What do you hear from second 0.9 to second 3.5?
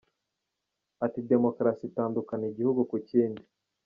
Ati “Demokarasi itandukana igihugu ku kindi.